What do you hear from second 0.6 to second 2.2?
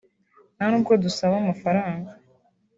nubwo dusaba amafaranga